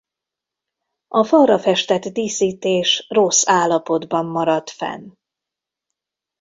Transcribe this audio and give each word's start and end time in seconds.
A 1.07 1.23
falra 1.23 1.59
festett 1.59 2.03
díszítés 2.13 3.05
rossz 3.09 3.43
állapotban 3.45 4.25
maradt 4.25 4.69
fenn. 4.69 5.11